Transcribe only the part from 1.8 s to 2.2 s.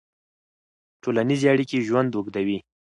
ژوند